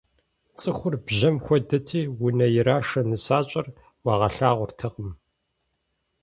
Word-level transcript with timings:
ЦӀыхур 0.59 0.95
бжьэм 1.05 1.35
хуэдэти, 1.45 2.01
унэ 2.25 2.47
ирашэ 2.57 3.01
нысащӀэр 3.09 3.67
уагъэлъагъуртэкъым. 4.05 5.09